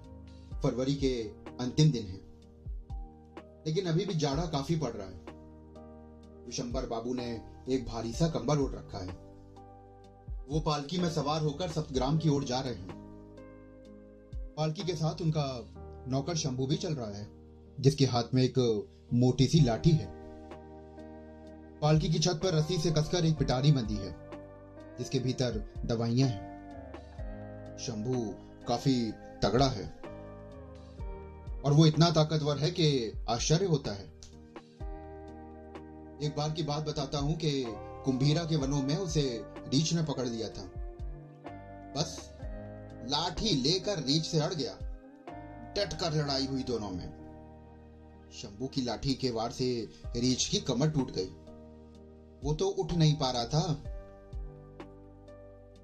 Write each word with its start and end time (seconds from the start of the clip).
फरवरी 0.62 0.96
के 0.96 1.24
अंतिम 1.60 1.92
दिन 1.92 2.04
है। 2.04 2.22
लेकिन 3.68 3.86
अभी 3.86 4.06
भी 4.06 4.14
जाड़ा 4.14 4.46
काफ़ी 4.46 4.76
पड़ 4.76 4.92
रहा 4.92 5.08
है। 5.08 5.26
विशंबर 6.46 6.86
बाबू 6.86 7.14
ने 7.14 7.42
एक 7.70 7.86
भारी 7.86 8.14
सा 8.14 8.28
कंबल 8.28 8.60
ओढ़ 8.60 8.72
रखा 8.72 8.98
है। 8.98 9.23
वो 10.50 10.60
पालकी 10.60 10.98
में 10.98 11.10
सवार 11.10 11.42
होकर 11.42 11.70
सप्तग्राम 11.70 12.18
की 12.18 12.30
ओर 12.30 12.44
जा 12.44 12.60
रहे 12.60 12.74
हैं। 12.74 13.02
पालकी 14.58 14.84
के 14.84 14.94
साथ 14.94 15.22
उनका 15.22 15.46
नौकर 16.08 16.36
शंभू 16.36 16.66
भी 16.68 16.76
चल 16.76 16.94
रहा 16.94 17.10
है, 17.10 17.28
जिसके 17.80 18.06
हाथ 18.06 18.34
में 18.34 18.44
एक 18.44 18.60
मोटी 19.14 19.48
सी 19.48 19.60
लाठी 19.60 19.92
है। 19.92 20.08
पालकी 21.82 22.10
की 22.10 22.20
छत 22.20 22.40
पर 22.44 22.54
रस्सी 22.54 22.78
से 22.78 22.92
कसकर 22.92 23.26
एक 23.26 23.38
पिटारी 23.38 23.72
बंधी 23.72 23.96
है, 23.96 24.16
जिसके 24.98 25.20
भीतर 25.20 25.64
दवाइयाँ 25.86 26.30
हैं। 26.30 27.78
शंभू 27.78 28.24
काफ़ी 28.68 29.12
तगड़ा 29.44 29.68
है, 29.68 29.86
और 31.66 31.74
वो 31.74 31.86
इतना 31.86 32.10
ताकतवर 32.10 32.58
है 32.58 32.72
कि 32.72 33.14
आश्चर्य 33.30 33.66
होता 33.66 33.92
है। 33.92 34.12
एक 36.24 36.34
बार 36.38 36.52
की 36.52 36.64
बात 36.64 36.84
बताता 36.84 37.18
हूँ 37.18 37.36
कि 37.36 37.64
कुंभीरा 38.06 38.44
के 38.44 38.56
वनों 38.56 38.82
में 38.82 38.96
उसे 38.98 39.53
रीछ 39.68 39.94
ने 39.94 40.04
पकड़ 40.04 40.28
लिया 40.28 40.50
था। 40.50 40.64
बस 41.98 42.30
लाठी 43.10 43.56
लेकर 43.56 44.00
रीछ 44.00 44.26
से 44.26 44.40
अड़ 44.40 44.54
गया। 44.54 44.74
डट 45.74 45.94
कर 45.94 46.14
लड़ाई 46.14 46.46
हुई 46.46 46.64
दोनों 46.64 46.90
में। 46.90 47.24
शंभू 48.34 48.68
की 48.68 48.82
लाठी 48.82 49.14
के 49.14 49.32
वार 49.32 49.52
से 49.52 49.90
रीछ 50.16 50.48
की 50.48 50.60
कमर 50.60 50.90
टूट 50.90 51.12
गई। 51.12 51.30
वो 52.44 52.54
तो 52.54 52.68
उठ 52.68 52.94
नहीं 52.94 53.16
पा 53.16 53.32
रहा 53.32 53.46
था। 53.46 53.84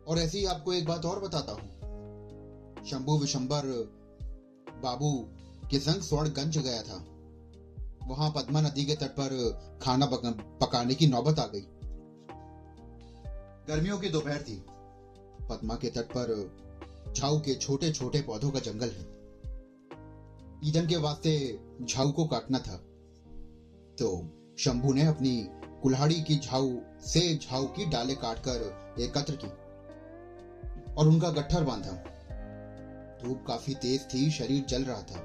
और 0.08 0.18
ऐसी 0.18 0.38
ही 0.38 0.46
आपको 0.46 0.74
एक 0.74 0.86
बात 0.86 1.06
और 1.06 1.20
बताता 1.20 1.52
हूँ। 1.52 2.86
शंभू 2.86 3.18
विशंबर 3.20 3.62
बाबू 4.84 5.30
के 5.72 5.80
संग 5.80 6.02
स्वर्णगंज 6.02 6.58
गया 6.58 6.82
था। 6.82 7.06
वहाँ 8.08 8.32
पद्मा 8.32 8.62
नदी 8.62 8.86
के 8.86 8.96
तट 8.96 9.10
पर 9.10 9.30
खाना 9.84 10.06
पकाने 10.06 10.96
की 10.96 11.08
नौबत 11.08 11.40
आ 11.40 11.46
गई। 11.46 11.68
गर्मियों 13.70 14.00
की 14.00 14.10
दोपहर 14.10 14.42
थी। 14.42 14.66
पद्मा 15.50 15.76
के 15.76 15.90
तट 15.90 16.06
पर 16.18 16.58
झाऊ 17.18 17.40
के 17.40 17.56
छोटे 17.56 17.92
छोटे 17.92 18.22
पौधों 18.22 18.52
का 18.52 18.60
जंगल 18.60 18.90
है। 18.90 19.02
ईंधन 20.68 20.88
के 20.88 20.98
वास्ते 20.98 21.60
झाऊ 21.82 22.12
को 22.12 22.26
काटना 22.26 22.60
था। 22.60 22.78
तो 24.00 24.30
शंभू 24.60 24.94
ने 24.94 25.06
अपनी 25.06 25.48
कुल्हाड़ी 25.84 26.22
की 26.22 26.40
झाऊ, 26.40 26.78
से 27.02 27.36
झाऊ 27.38 27.66
की 27.66 27.86
डाले 27.86 28.16
काटकर 28.16 28.96
एकत्र 29.02 29.38
की 29.44 29.48
और 30.94 31.08
उनका 31.08 31.30
गट्ठर 31.30 31.64
बांधा। 31.64 31.92
धूप 33.24 33.46
काफ़ी 33.48 33.74
तेज 33.74 34.08
थी, 34.14 34.32
शरीर 34.32 34.66
जल 34.66 34.84
रहा 34.84 35.02
था। 35.02 35.22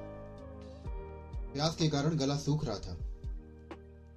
प्यास 1.53 1.77
के 1.77 1.89
कारण 1.89 2.17
गला 2.17 2.37
सूख 2.37 2.65
रहा 2.65 2.79
था। 2.79 2.95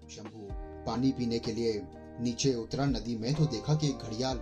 शंभू 0.10 0.48
पानी 0.86 1.12
पीने 1.12 1.40
के 1.40 1.54
लिए 1.54 1.82
नीचे 2.20 2.56
उतरा 2.56 2.86
नदी 2.86 3.18
में 3.18 3.34
तो 3.34 3.46
देखा 3.46 3.76
कि 3.76 3.90
एक 3.90 3.98
घड़ियाल 3.98 4.38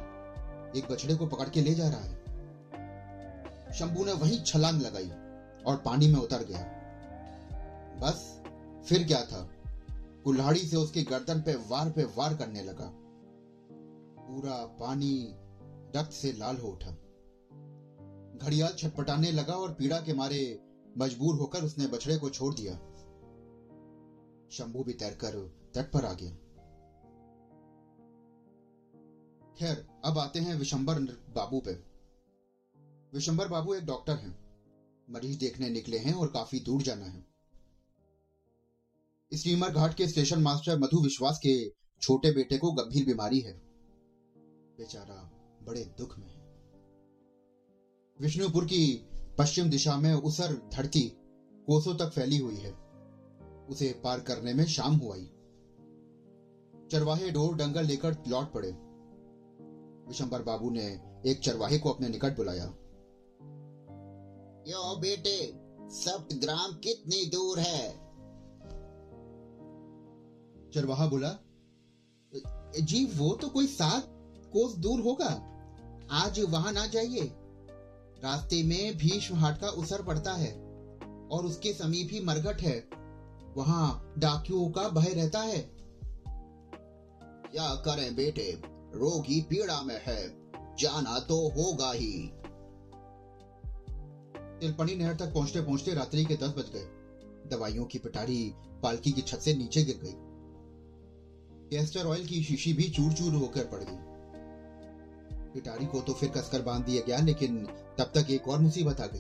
एक 0.77 0.87
बछड़े 0.91 1.15
को 1.15 1.27
पकड़ 1.27 1.49
के 1.49 1.61
ले 1.61 1.73
जा 1.73 1.89
रहा 1.89 1.99
है। 1.99 2.25
शंभू 3.73 4.05
ने 4.05 4.13
वहीं 4.13 4.43
छलांग 4.43 4.81
लगाई 4.81 5.09
और 5.63 5.77
पानी 5.85 6.07
में 6.07 6.19
उतर 6.19 6.43
गया। 6.43 6.59
बस 8.01 8.41
फिर 8.89 9.07
क्या 9.07 9.25
था? 9.25 9.49
कुल्हाड़ी 10.23 10.59
से 10.59 10.77
उसके 10.77 11.03
गर्दन 11.03 11.41
पे 11.41 11.55
वार 11.55 11.91
पे 11.91 12.03
वार 12.03 12.35
करने 12.35 12.63
लगा। 12.63 12.91
पूरा 14.19 14.65
पानी 14.65 15.35
रक्त 15.95 16.11
से 16.11 16.31
लाल 16.31 16.57
हो 16.57 16.67
उठा। 16.67 16.91
घड़ियाल 18.45 18.73
छटपटाने 18.73 19.31
लगा 19.31 19.53
और 19.53 19.73
पीड़ा 19.73 19.99
के 19.99 20.13
मारे 20.13 20.59
मजबूर 20.97 21.35
होकर 21.35 21.63
उसने 21.63 21.87
बछड़े 21.87 22.17
को 22.17 22.29
छोड़ 22.29 22.53
दिया। 22.53 22.73
शंभू 24.51 24.83
भी 24.83 24.93
तैरकर 24.93 25.31
तट 25.75 25.91
पर 25.91 26.05
आ 26.05 26.13
गया। 26.13 26.37
खैर, 29.59 29.87
अब 30.05 30.17
आते 30.17 30.39
हैं 30.39 30.55
विशंबर 30.55 30.99
बाबू 31.35 31.59
पे। 31.59 31.71
विशंबर 33.13 33.47
बाबू 33.47 33.73
एक 33.73 33.85
डॉक्टर 33.85 34.13
हैं। 34.13 34.45
मरीज़ 35.09 35.39
देखने 35.39 35.69
निकले 35.69 35.97
हैं 35.97 36.13
और 36.13 36.27
काफ़ी 36.27 36.59
दूर 36.59 36.81
जाना 36.81 37.05
है। 37.05 37.27
स्टीमर 39.33 39.69
घाट 39.69 39.93
के 39.93 40.07
स्टेशन 40.07 40.41
मास्टर 40.41 40.79
मधु 40.79 41.03
विश्वास 41.03 41.39
के 41.45 41.69
छोटे 42.01 42.31
बेटे 42.31 42.57
को 42.57 42.71
गंभीर 42.71 43.05
बीमारी 43.05 43.39
है। 43.39 43.53
बेचारा 44.77 45.31
बड़े 45.63 45.83
दुख 45.97 46.19
में 46.19 46.27
है। 46.27 46.41
विष्णुपुर 48.21 48.65
की 48.65 49.07
पश्चिम 49.37 49.69
दिशा 49.69 49.97
में 49.97 50.13
उसर 50.13 50.69
धरती 50.73 51.11
कोसों 51.67 51.95
तक 51.95 52.09
फैली 52.09 52.37
हुई 52.37 52.55
है। 52.55 52.73
उसे 53.69 54.01
पार 54.03 54.19
करने 54.19 54.53
में 54.53 54.65
शाम 54.65 54.95
हुआ 54.95 55.15
चरवाहे 56.91 57.31
डोर 57.31 57.55
डंगल 57.55 57.85
लेकर 57.85 58.23
लौट 58.27 58.53
पड़े। 58.53 58.84
विशंबर 60.07 60.41
बाबू 60.41 60.69
ने 60.69 60.85
एक 61.25 61.39
चरवाहे 61.39 61.77
को 61.77 61.89
अपने 61.89 62.09
निकट 62.09 62.35
बुलाया। 62.37 62.65
यो 64.67 64.95
बेटे 64.95 65.37
सप्त 65.89 66.35
ग्राम 66.35 66.73
कितनी 66.73 67.25
दूर 67.25 67.59
है? 67.59 67.89
चरवाहा 70.71 71.07
बोला 71.07 71.39
जी 72.81 73.05
वो 73.05 73.35
तो 73.35 73.49
कोई 73.49 73.67
सात 73.67 74.07
कोस 74.53 74.75
दूर 74.75 75.01
होगा। 75.01 75.29
आज 76.11 76.39
वहाँ 76.39 76.73
ना 76.73 76.85
जाइए। 76.85 77.31
रास्ते 78.23 78.63
में 78.63 78.97
भीष्म 78.97 79.35
हाट 79.35 79.59
का 79.59 79.67
उसर 79.67 80.03
पड़ता 80.03 80.33
है 80.33 80.51
और 81.31 81.45
उसके 81.45 81.73
समीप 81.73 82.09
ही 82.11 82.19
मरघट 82.19 82.61
है। 82.61 82.77
वहाँ 83.57 84.13
डाकियों 84.17 84.69
का 84.69 84.87
भय 84.89 85.13
रहता 85.13 85.39
है। 85.39 85.59
क्या 87.51 87.75
करें 87.75 88.15
बेटे? 88.15 88.74
रोगी 88.95 89.41
पीड़ा 89.41 89.81
में 89.81 90.01
है। 90.05 90.45
जाना 90.75 91.19
तो 91.19 91.49
होगा 91.49 91.91
ही। 91.91 92.31
तिलपनी 94.61 94.95
नहर 94.95 95.15
तक 95.15 95.33
पहुँचते 95.33 95.61
पहुँचते 95.61 95.93
रात्रि 95.93 96.25
के 96.25 96.35
दस 96.35 96.49
बज 96.49 96.71
गए। 96.73 96.85
दवाइयों 97.49 97.85
की 97.85 97.99
पिटारी 97.99 98.53
पालकी 98.83 99.11
की 99.11 99.21
छत 99.21 99.39
से 99.39 99.53
नीचे 99.53 99.83
गिर 99.83 99.99
गई। 100.03 100.13
कैस्टर 101.69 102.05
ऑयल 102.05 102.25
की 102.25 102.43
शीशी 102.43 102.73
भी 102.73 102.89
चूर 102.89 103.13
चूर 103.13 103.33
होकर 103.33 103.65
पड़ 103.65 103.83
गई। 103.83 103.97
पिटारी 105.53 105.85
को 105.85 106.01
तो 106.01 106.13
फिर 106.13 106.29
कसकर 106.29 106.61
बाँध 106.61 106.85
दिया 106.85 107.01
गया, 107.07 107.19
लेकिन 107.19 107.65
तब 107.97 108.11
तक 108.15 108.31
एक 108.31 108.47
और 108.47 108.59
मुसीबत 108.59 109.01
आ 109.01 109.05
गई। 109.05 109.19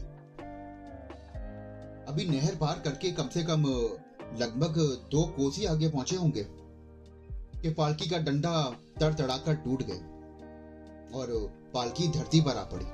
अभी 2.07 2.25
नहर 2.25 2.55
पार 2.55 2.79
करके 2.79 3.11
कम 3.11 3.27
से 3.27 3.43
कम, 3.43 3.63
लगभग 4.39 4.77
दो 5.11 5.25
कोसी 5.27 5.65
आगे 5.65 5.89
पहुँचे 5.89 6.15
होंगे। 6.15 6.64
कि 7.65 7.69
पालकी 7.73 8.05
का 8.05 8.17
डंडा 8.17 8.51
तड़तड़ाकर 8.99 9.55
टूट 9.55 9.83
गए 9.83 10.01
और 11.11 11.29
पालकी 11.73 12.07
धरती 12.07 12.41
पर 12.41 12.57
आ 12.57 12.63
पड़ी। 12.63 12.85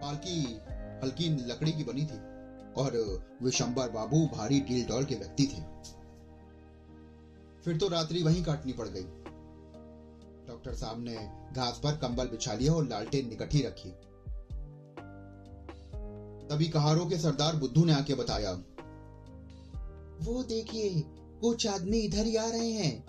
पालकी 0.00 0.36
हल्की 1.02 1.28
लकड़ी 1.48 1.72
की 1.72 1.84
बनी 1.84 2.04
थी 2.04 2.16
और 2.74 2.96
विशंबर 3.42 3.90
बाबू 3.90 4.20
भारी 4.28 4.60
डील 4.60 4.86
डॉल 4.86 5.04
के 5.04 5.14
व्यक्ति 5.14 5.46
थे। 5.46 5.60
फिर 7.64 7.76
तो 7.76 7.88
रात्रि 7.88 8.22
वहीं 8.22 8.42
काटनी 8.44 8.72
पड़ 8.72 8.86
गई। 8.88 9.04
डॉक्टर 10.48 10.74
साहब 10.74 11.02
ने 11.04 11.16
घास 11.52 11.80
पर 11.84 11.96
कंबल 11.98 12.28
बिछा 12.28 12.54
लिया 12.54 12.72
और 12.72 12.88
लालटेन 12.88 13.28
निकट 13.28 13.52
ही 13.52 13.62
रखी। 13.62 13.90
तभी 16.48 16.68
कहारों 16.68 17.06
के 17.06 17.18
सरदार 17.18 17.56
बुद्धू 17.56 17.84
ने 17.84 17.92
आके 17.92 18.14
बताया, 18.14 18.52
वो 20.22 20.42
देखिए 20.44 21.04
कुछ 21.40 21.66
आदमी 21.66 21.98
इधर 21.98 22.26
ही 22.26 22.36
आ 22.36 22.46
रहे 22.46 22.70
हैं। 22.72 23.04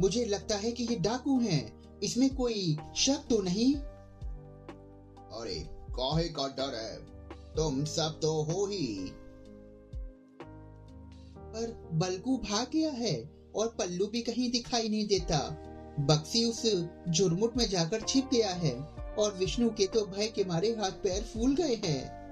मुझे 0.00 0.24
लगता 0.24 0.56
है 0.56 0.72
कि 0.72 0.84
ये 0.84 0.96
डाकू 0.96 1.40
हैं। 1.40 1.84
इसमें 2.00 2.36
कोई 2.36 2.78
शक 2.96 3.24
तो 3.30 3.42
नहीं? 3.42 3.74
अरे, 3.74 5.68
काहे 5.70 6.28
का 6.28 6.48
डर 6.48 6.74
है? 6.74 7.14
तुम 7.56 7.84
सब 7.84 8.18
तो 8.22 8.42
हो 8.42 8.66
ही। 8.66 9.12
पर 11.38 11.90
बलकू 11.92 12.36
भाग 12.36 12.66
गया 12.72 12.90
है 12.90 13.30
और 13.56 13.68
पल्लू 13.68 14.06
भी 14.06 14.22
कहीं 14.22 14.50
दिखाई 14.50 14.88
नहीं 14.88 15.06
देता। 15.06 15.70
बक्सी 16.00 16.44
उस 16.44 16.84
झुरमुट 17.08 17.56
में 17.56 17.68
जाकर 17.68 18.00
छिप 18.00 18.30
गया 18.32 18.50
है 18.50 18.80
और 19.18 19.34
विष्णु 19.34 19.70
के 19.70 19.86
तो 19.86 20.06
भय 20.06 20.26
के 20.26 20.44
मारे 20.44 20.68
हाथ 20.68 20.90
पैर 20.90 21.22
फूल 21.22 21.54
गए 21.54 21.74
हैं। 21.74 22.24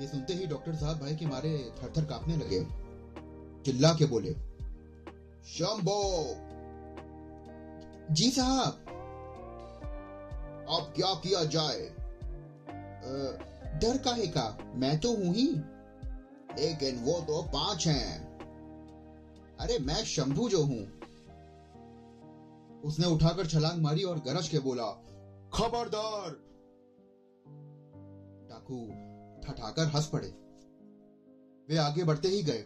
ये 0.00 0.08
सुनते 0.08 0.34
ही 0.34 0.46
डॉक्टर 0.46 0.74
साहब 0.74 0.98
भय 0.98 1.14
के 1.14 1.26
मारे 1.26 1.72
थर 1.82 1.92
थर 1.96 2.04
कांपने 2.04 2.36
लगे। 2.36 2.85
चिल्ला 3.66 3.94
के 3.94 4.06
बोले, 4.06 4.32
शंभो! 5.44 6.34
जी 8.14 8.30
साहब। 8.30 8.72
अब 10.70 10.92
क्या 10.96 11.14
किया 11.14 11.44
जाए? 11.44 11.80
डर 13.80 13.98
काहे 13.98 14.26
का? 14.26 14.58
मैं 14.74 15.00
तो 15.00 15.08
हूँ 15.10 15.34
ही। 15.34 15.46
लेकिन 16.58 17.04
वो 17.04 17.20
तो 17.20 17.42
पाँच 17.42 17.86
हैं। 17.86 18.38
अरे, 19.60 19.78
मैं 19.78 20.04
शंभू 20.04 20.48
जो 20.48 20.62
हूँ। 20.62 21.00
उसने 22.80 23.06
उठाकर 23.06 23.46
छलांग 23.46 23.82
मारी 23.82 24.02
और 24.02 24.18
गरज 24.18 24.48
के 24.48 24.58
बोला, 24.58 24.86
खबरदार! 25.54 26.30
डाकू 28.48 28.88
ठठाकर 29.46 29.86
हंस 29.86 30.06
पड़े। 30.06 30.28
वे 31.68 31.76
आगे 31.76 32.04
बढ़ते 32.04 32.28
ही 32.28 32.42
गए। 32.42 32.64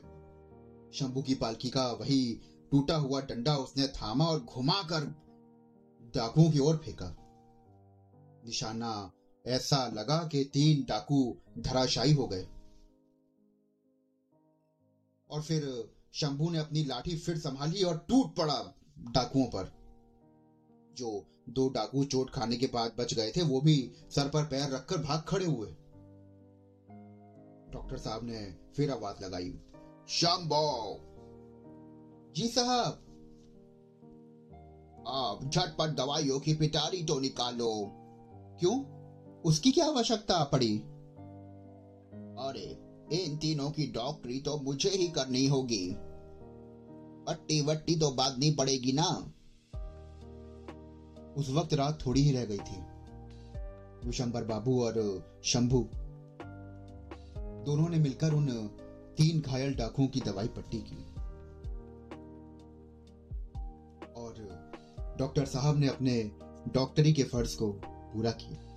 शंभू 0.92 1.22
की 1.22 1.34
पालकी 1.34 1.70
का 1.70 1.92
वही 1.92 2.40
टूटा 2.70 2.96
हुआ 2.96 3.20
डंडा 3.20 3.56
उसने 3.56 3.87
थामा 3.88 4.26
और 4.26 4.40
घुमाकर 4.40 5.04
डाकुओं 6.14 6.50
की 6.50 6.58
ओर 6.58 6.76
फेंका। 6.76 7.16
निशाना 8.46 9.12
ऐसा 9.46 9.88
लगा 9.88 10.28
कि 10.28 10.44
तीन 10.44 10.84
डाकू 10.88 11.37
धराशायी 11.58 12.12
हो 12.12 12.26
गए। 12.26 12.42
और 15.31 15.42
फिर 15.42 15.92
शंभू 16.14 16.50
ने 16.50 16.58
अपनी 16.58 16.84
लाठी 16.84 17.16
फिर 17.16 17.38
संभाली 17.38 17.82
और 17.82 18.06
टूट 18.08 18.37
पड़ा 18.37 18.75
डाकुओं 18.98 19.46
पर। 19.46 19.81
जो 20.94 21.26
दो 21.48 21.69
डाकू 21.69 22.04
चोट 22.04 22.31
खाने 22.31 22.56
के 22.56 22.66
बाद 22.66 22.96
बच 22.98 23.14
गए 23.14 23.31
थे, 23.31 23.42
वो 23.42 23.60
भी 23.60 23.92
सर 24.10 24.28
पर 24.28 24.44
पैर 24.44 24.70
रखकर 24.70 24.98
भाग 24.98 25.25
खड़े 25.28 25.44
हुए। 25.44 25.69
डॉक्टर 27.72 27.98
साहब 27.98 28.25
ने 28.25 28.56
फिर 28.76 28.90
आवाज़ 28.90 29.25
लगाई। 29.25 29.58
शंभो 30.11 31.01
जी 32.33 32.49
साहब 32.49 32.93
आप 35.09 35.41
झटपट 35.45 35.97
दवाइयों 35.97 36.41
की 36.41 36.55
पिटारी 36.55 37.05
तो 37.05 37.21
निकालो। 37.21 37.91
क्यों? 38.61 38.85
उसकी 39.41 39.73
क्या 39.73 39.87
आवश्यकता 39.87 40.45
पड़ी? 40.45 40.79
अरे, 42.39 42.79
इन 43.17 43.37
तीनों 43.37 43.71
की 43.71 43.87
डॉक्टरी 43.87 44.41
तो 44.41 44.57
मुझे 44.57 44.89
ही 44.89 45.09
करनी 45.09 45.47
होगी। 45.47 45.97
पट्टी 47.29 47.61
वट्टी 47.61 47.97
तो 47.97 48.11
बांधनी 48.11 48.51
पड़ेगी 48.51 48.93
ना। 48.93 49.33
उस 51.37 51.51
वक्त 51.51 51.75
रात 51.75 51.99
थोड़ी 52.07 52.21
ही 52.21 52.33
रह 52.33 52.45
गई 52.45 52.59
थी। 52.59 52.81
विशंबर 54.07 54.45
बाबू 54.45 54.85
और 54.85 55.25
शंभू। 55.45 55.89
दोनों 57.65 57.89
ने 57.89 57.99
मिलकर 57.99 58.33
उन 58.33 58.77
तीन 59.17 59.41
घायल 59.41 59.75
डाकुओं 59.75 60.07
की 60.07 60.21
दवाई 60.21 60.49
पट्टी 60.49 60.79
की। 60.79 60.97
और 64.17 64.35
डॉक्टर 65.19 65.45
साहब 65.45 65.79
ने 65.79 65.89
अपने 65.89 66.31
डॉक्टरी 66.69 67.12
के 67.12 67.25
फ़र्ज़ 67.25 67.57
को 67.57 67.73
पूरा 68.12 68.31
किया। 68.31 68.69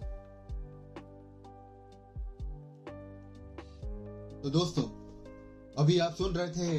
तो 4.42 4.50
दोस्तों, 4.50 4.84
अभी 5.78 5.98
आप 6.00 6.16
सुन 6.16 6.36
रहे 6.36 6.48
थे 6.48 6.78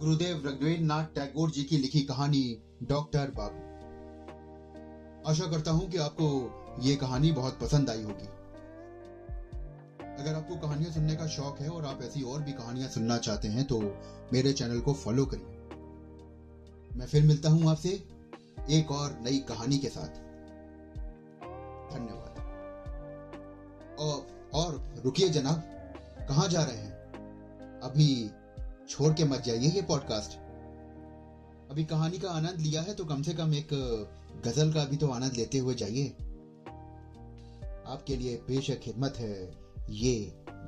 गुरुदेव 0.00 0.42
रघुवीर 0.46 0.80
नाथ 0.80 1.04
टैगोर 1.04 1.50
जी 1.50 1.64
की 1.64 1.76
लिखी 1.78 2.00
कहानी 2.00 2.62
डॉक्टर 2.82 3.30
बाबू। 3.30 3.70
आशा 5.30 5.50
करता 5.50 5.70
हूँ 5.70 5.88
कि 5.90 5.98
आपको 5.98 6.28
ये 6.82 6.96
कहानी 6.96 7.32
बहुत 7.32 7.58
पसंद 7.60 7.90
आई 7.90 8.02
होगी। 8.02 8.28
अगर 10.22 10.34
आपको 10.34 10.56
कहानियाँ 10.56 10.92
सुनने 10.92 11.14
का 11.16 11.26
शौक 11.26 11.60
है 11.60 11.68
और 11.68 11.84
आप 11.84 12.02
ऐसी 12.02 12.22
और 12.22 12.42
भी 12.42 12.52
कहानियाँ 12.52 12.88
सुनना 12.88 13.16
चाहते 13.18 13.48
हैं 13.48 13.64
तो 13.64 13.78
मेरे 14.32 14.52
चैनल 14.52 14.80
को 14.80 14.92
फॉलो 14.94 15.24
करिए। 15.26 16.98
मैं 16.98 17.06
फिर 17.06 17.22
मिलता 17.22 17.50
हूँ 17.50 17.70
आपसे 17.70 17.88
एक 18.70 18.90
और 18.90 19.18
नई 19.22 19.38
कहानी 19.38 19.78
के 19.78 19.88
साथ। 19.88 20.20
धन्यवाद। 21.92 22.40
और, 23.98 24.26
और 24.54 25.00
रुकिए 25.04 25.28
जनाब 25.28 25.62
कहाँ 26.28 26.48
जा 26.48 26.62
रहे 26.62 26.76
हैं? 26.76 27.80
अभी 27.80 28.30
छोड़ 28.88 29.12
के 29.12 29.24
मत 29.24 29.42
जाइए 29.42 29.70
ये 29.70 29.82
पॉडकास्ट 29.82 30.38
अभी 31.70 31.84
कहानी 31.84 32.18
का 32.18 32.30
आनंद 32.30 32.60
लिया 32.60 32.82
है 32.82 32.94
तो 32.94 33.04
कम 33.04 33.22
से 33.22 33.34
कम 33.34 33.54
एक 33.54 33.68
गज़ल 34.46 34.72
का 34.72 34.84
भी 34.84 34.96
तो 34.96 35.08
आनंद 35.08 35.32
लेते 35.32 35.58
हुए 35.58 35.74
जाइए। 35.74 36.06
आपके 37.86 38.16
लिए 38.16 38.36
पेश 38.36 38.70
खिदमत 38.84 39.14
है 39.16 39.61
ये 39.90 40.14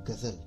गज़ल। 0.09 0.43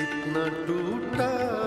इतना 0.00 0.46
टूटा 0.66 1.57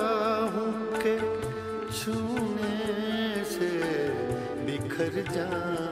बिखर 5.01 5.33
जाऊँगा 5.35 5.90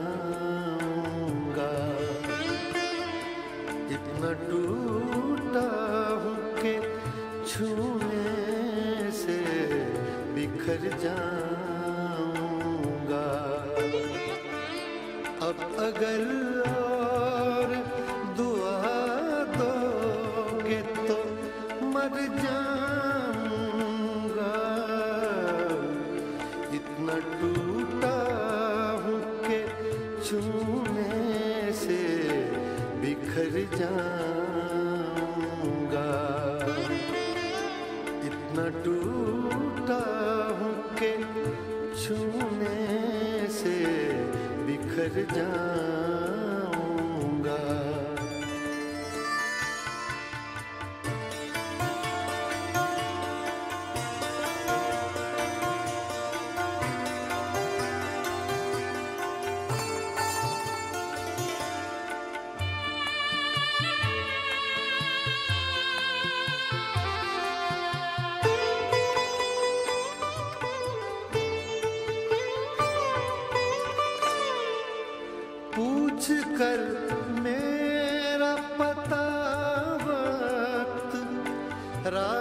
Ra 82.02 82.39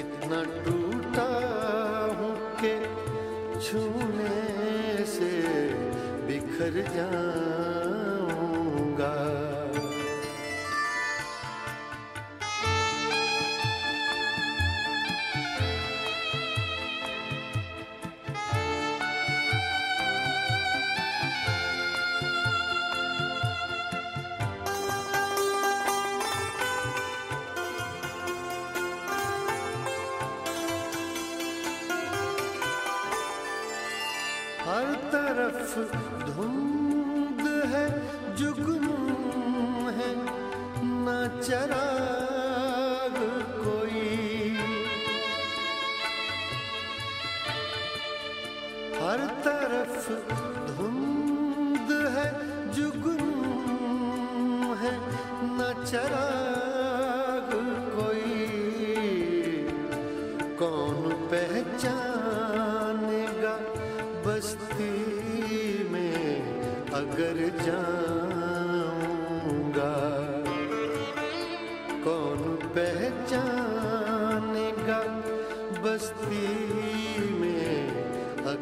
इतना 0.00 0.40
टूटा 0.64 1.30
हूँ 2.18 2.34
के 2.60 2.74
छूने 3.60 4.38
से 5.06 5.32
बिखर 6.28 6.74
जाऊँगा। 6.96 9.14
चरा 41.48 41.97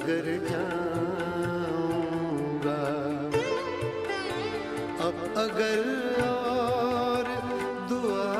मगर 0.07 0.27
जाऊँगा। 0.51 2.03
अब 5.07 5.17
अगर 5.37 5.81
और 6.25 7.31
दुआ 7.91 8.35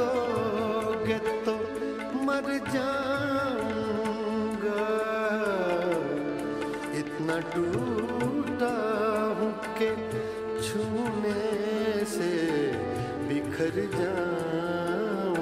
दोगे 0.00 1.18
तो 1.46 1.54
मर 2.26 2.48
जाऊँगा। 2.74 4.04
इतना 7.00 7.36
टूटा 7.54 8.76
हूँ 9.40 9.52
के 9.80 9.90
छूने 10.60 11.48
से 12.16 12.32
बिखर 13.28 13.74
जाऊँगा। 13.96 15.40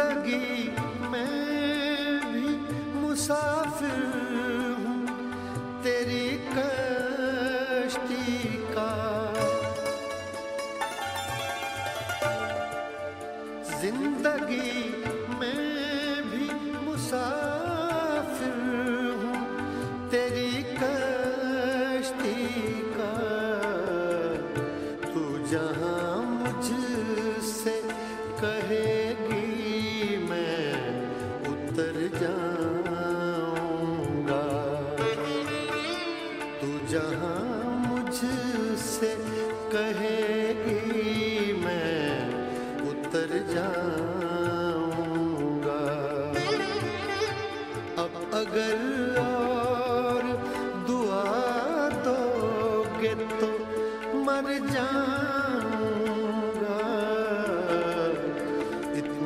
ज़िंदगी 0.00 0.72
में 1.10 2.20
भी 2.32 2.50
मुसाफिर 3.00 3.98
हूँ। 4.80 5.00
तेरी 5.84 6.28
कश्ती 6.54 8.28
का 8.72 8.92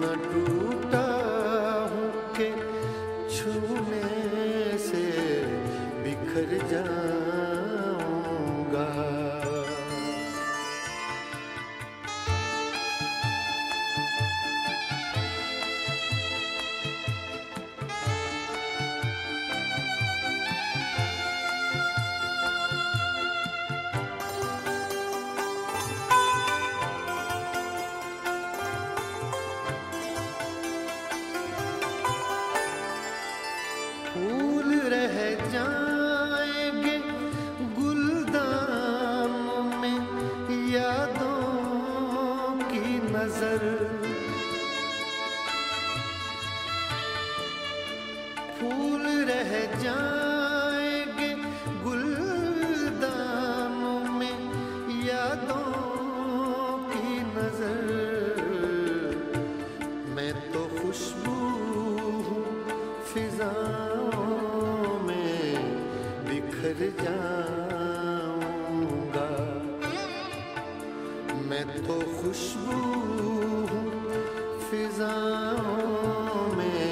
न 0.04 0.14
टूटा 0.24 1.13
फिजाओं 63.14 64.98
में 65.06 65.42
बिखर 66.28 66.78
जाऊँगा। 67.02 67.28
मैं 71.50 71.64
तो 71.76 71.96
खुशबू 72.16 72.78
हूँ, 73.70 73.86
फिजाओं 74.70 76.42
में 76.56 76.90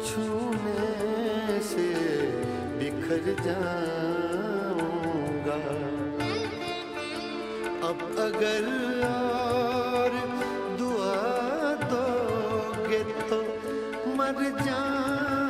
छूने 0.05 0.85
से 1.69 1.87
बिखर 2.77 3.25
जाऊँगा। 3.41 4.77
अब 7.89 7.99
अगर 8.27 8.63
और 9.09 10.11
दुआ 10.77 11.17
दोगे 11.89 13.01
तो 13.29 13.39
मर 14.17 14.37
जाऊँगा। 14.61 15.42